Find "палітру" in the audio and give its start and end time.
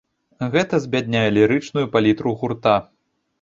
1.97-2.35